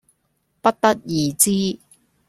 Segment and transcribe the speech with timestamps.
[0.63, 1.77] 不得而知